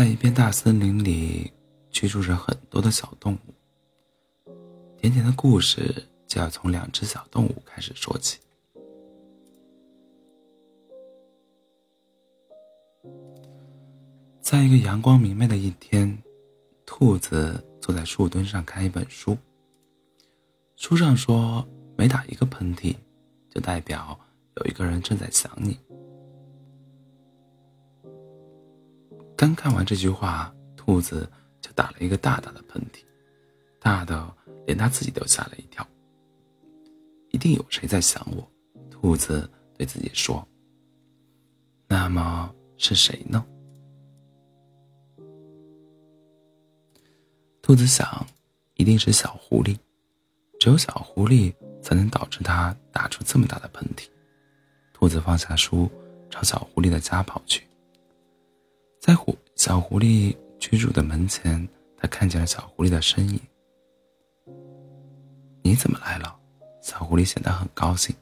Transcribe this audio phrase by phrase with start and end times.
[0.00, 1.52] 在一片大森林里，
[1.90, 4.50] 居住着很多的小动物。
[4.96, 5.94] 甜甜的故事
[6.26, 8.38] 就要从两只小动物开始说起。
[14.40, 16.16] 在一个阳光明媚的一天，
[16.86, 19.36] 兔子坐在树墩上看一本书。
[20.76, 21.62] 书上说，
[21.94, 22.96] 每打一个喷嚏，
[23.50, 24.18] 就代表
[24.56, 25.78] 有一个人正在想你。
[29.40, 31.26] 刚看完这句话，兔子
[31.62, 33.02] 就打了一个大大的喷嚏，
[33.80, 34.30] 大的
[34.66, 35.86] 连他自己都吓了一跳。
[37.30, 38.46] 一定有谁在想我，
[38.90, 40.46] 兔子对自己说。
[41.88, 43.42] 那么是谁呢？
[47.62, 48.26] 兔子想，
[48.74, 49.74] 一定是小狐狸，
[50.58, 51.50] 只有小狐狸
[51.80, 54.06] 才能导致它打出这么大的喷嚏。
[54.92, 55.90] 兔子放下书，
[56.28, 57.66] 朝小狐狸的家跑去。
[59.00, 63.40] 在狐小狐狸居住的门前，他看见了小狐狸的身影。
[65.62, 66.38] 你怎么来了？
[66.82, 68.14] 小狐狸显得很高兴。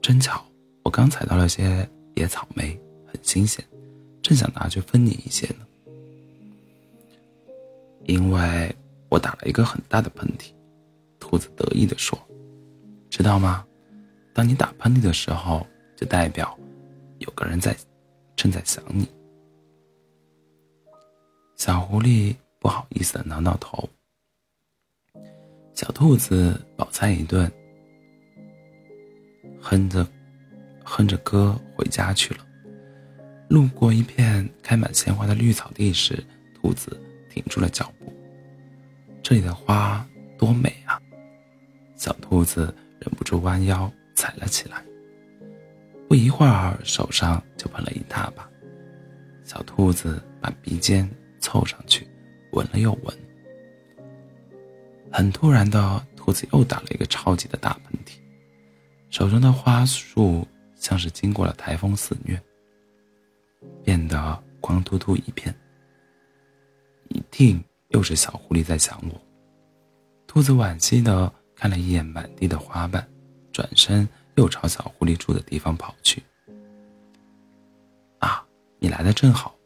[0.00, 0.42] 真巧，
[0.82, 3.62] 我刚采到了些野草莓，很新鲜，
[4.22, 5.66] 正想拿去分你一些呢。
[8.06, 8.74] 因为
[9.10, 10.50] 我打了一个很大的喷嚏，
[11.20, 12.18] 兔子得意地说
[13.10, 13.66] ：“知道吗？
[14.32, 16.58] 当你打喷嚏的时候，就代表
[17.18, 17.76] 有个人在
[18.34, 19.06] 正在想你。”
[21.58, 23.88] 小狐狸不好意思的挠挠头。
[25.74, 27.50] 小兔子饱餐一顿，
[29.60, 30.06] 哼着
[30.84, 32.46] 哼着歌回家去了。
[33.48, 36.96] 路过一片开满鲜花的绿草地时，兔子
[37.28, 38.12] 停住了脚步。
[39.20, 41.02] 这里的花多美啊！
[41.96, 44.80] 小兔子忍不住弯腰采了起来。
[46.08, 48.48] 不一会儿，手上就喷了一大把。
[49.42, 51.08] 小兔子把鼻尖。
[51.48, 52.06] 凑上去，
[52.52, 53.18] 闻了又闻。
[55.10, 58.18] 很突然的，兔子又打了一个超级的大喷嚏，
[59.08, 62.38] 手中的花束像是经过了台风肆虐，
[63.82, 65.54] 变得光秃秃一片。
[67.08, 69.18] 一定又是小狐狸在想我。
[70.26, 73.08] 兔子惋惜的看了一眼满地的花瓣，
[73.52, 76.22] 转身又朝小狐狸住的地方跑去。
[78.18, 78.46] 啊，
[78.78, 79.57] 你来的正好。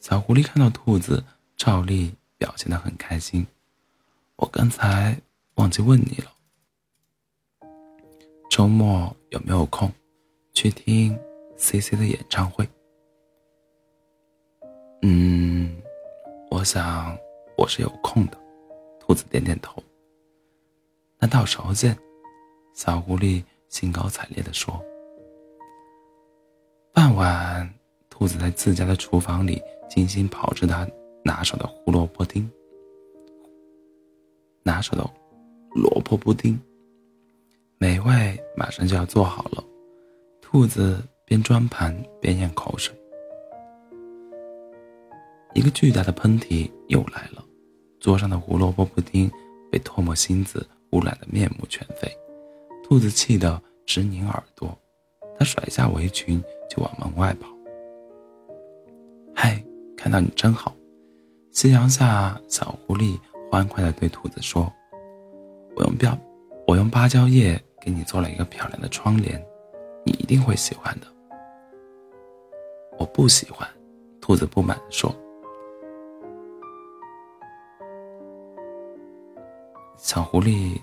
[0.00, 1.24] 小狐狸看到兔子，
[1.56, 3.46] 照例表现得很开心。
[4.36, 5.20] 我刚才
[5.54, 6.30] 忘记问你了，
[8.50, 9.90] 周末有没有空
[10.52, 11.18] 去听
[11.56, 12.68] C C 的演唱会？
[15.02, 15.76] 嗯，
[16.50, 17.16] 我想
[17.56, 18.38] 我是有空的。
[19.00, 19.82] 兔子点点头。
[21.18, 21.96] 那到时候见。
[22.74, 24.84] 小狐狸兴高采烈地说。
[26.92, 27.72] 傍晚，
[28.10, 29.62] 兔子在自家的厨房里。
[29.88, 30.86] 精心炮制他
[31.24, 32.48] 拿手的胡萝卜丁，
[34.62, 35.08] 拿手的
[35.74, 36.58] 萝卜布丁，
[37.78, 39.64] 美味马上就要做好了。
[40.40, 42.94] 兔子边装盘边咽口水。
[45.54, 47.44] 一个巨大的喷嚏又来了，
[47.98, 49.30] 桌上的胡萝卜布丁
[49.72, 52.10] 被唾沫星子污染的面目全非。
[52.84, 54.76] 兔子气得直拧耳朵，
[55.38, 57.55] 他甩下围裙就往门外跑。
[59.96, 60.72] 看到你真好，
[61.50, 63.18] 夕阳下，小狐狸
[63.50, 64.72] 欢快地对兔子说
[65.74, 66.16] ：“我用标，
[66.66, 69.42] 我用芭蕉叶给你做了一个漂亮的窗帘，
[70.04, 71.06] 你一定会喜欢的。”
[72.98, 73.66] 我不喜欢，
[74.20, 75.14] 兔子不满地说。
[79.96, 80.78] 小狐狸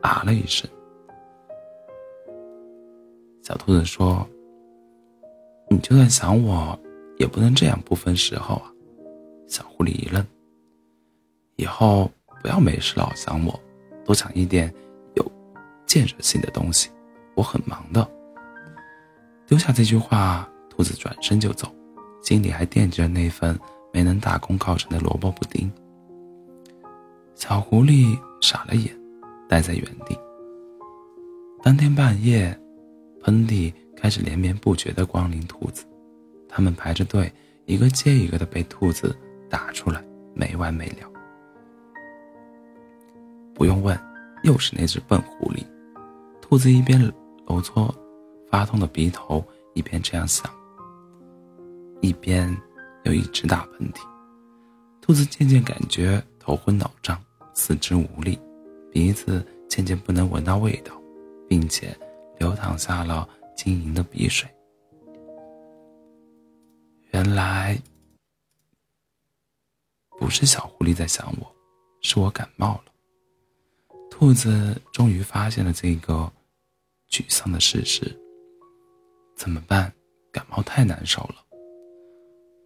[0.00, 0.68] 啊了一声。
[3.42, 4.26] 小兔子说
[5.70, 6.76] ：“你就算想我。”
[7.18, 8.72] 也不能这样不分时候啊！
[9.48, 10.24] 小狐狸一愣。
[11.56, 12.10] 以后
[12.42, 13.58] 不要没事老想我，
[14.04, 14.72] 多想一点
[15.14, 15.32] 有
[15.86, 16.90] 建设性的东西。
[17.34, 18.06] 我很忙的。
[19.46, 21.74] 丢下这句话，兔子转身就走，
[22.22, 23.58] 心里还惦记着那份
[23.92, 25.70] 没能大功告成的萝卜布丁。
[27.34, 28.94] 小狐狸傻了眼，
[29.48, 30.18] 呆在原地。
[31.62, 32.58] 当天半夜，
[33.22, 35.84] 喷嚏开始连绵不绝的光临兔子。
[36.56, 37.30] 他们排着队，
[37.66, 39.14] 一个接一个的被兔子
[39.50, 40.02] 打出来，
[40.34, 41.06] 没完没了。
[43.54, 43.94] 不用问，
[44.42, 45.62] 又是那只笨狐狸。
[46.40, 46.98] 兔子一边
[47.46, 47.94] 揉搓
[48.50, 49.44] 发痛的鼻头，
[49.74, 50.50] 一边这样想，
[52.00, 52.56] 一边
[53.04, 54.00] 又一直打喷嚏。
[55.02, 58.38] 兔子渐渐感觉头昏脑胀，四肢无力，
[58.90, 60.98] 鼻子渐渐不能闻到味道，
[61.50, 61.94] 并且
[62.38, 64.48] 流淌下了晶莹的鼻水。
[67.16, 67.80] 原来，
[70.18, 71.56] 不是小狐狸在想我，
[72.02, 72.92] 是我感冒了。
[74.10, 76.30] 兔子终于发现了这个
[77.08, 78.14] 沮丧的事实。
[79.34, 79.90] 怎么办？
[80.30, 81.36] 感冒太难受了。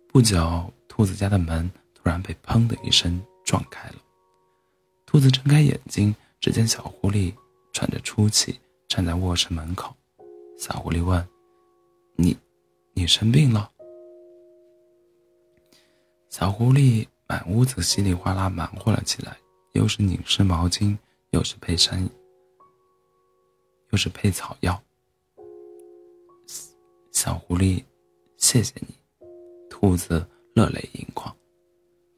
[0.08, 4.02] 不久，兔子家的门突然被“砰”的一声撞开了。
[5.06, 7.32] 兔子睁开眼睛，只见小狐狸
[7.72, 8.58] 喘着粗气
[8.88, 9.94] 站在卧室门口。
[10.58, 11.24] 小狐狸问
[12.18, 12.36] ：“你，
[12.94, 13.70] 你生病了？”
[16.30, 19.36] 小狐狸满屋子稀里哗啦忙活了起来，
[19.72, 20.96] 又是拧湿毛巾，
[21.30, 22.08] 又是配山，
[23.90, 24.80] 又是配草药。
[27.10, 27.84] 小狐狸，
[28.36, 28.94] 谢谢你。
[29.68, 30.24] 兔子
[30.54, 31.36] 热泪盈眶。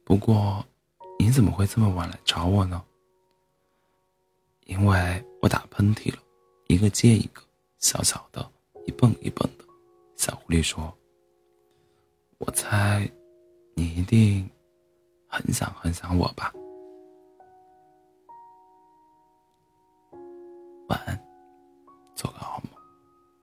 [0.05, 0.63] 不过，
[1.17, 2.83] 你怎么会这么晚来找我呢？
[4.65, 6.19] 因为我打喷嚏了，
[6.67, 7.41] 一个接一个，
[7.79, 8.47] 小小的，
[8.85, 9.65] 一蹦一蹦的。
[10.15, 10.95] 小狐狸说
[12.37, 13.11] ：“我猜，
[13.95, 14.49] 一定
[15.27, 16.51] 很想很想我吧。”
[20.89, 21.32] 晚安。